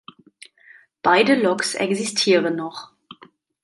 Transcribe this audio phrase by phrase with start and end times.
[1.03, 2.89] Beide Loks existieren noch.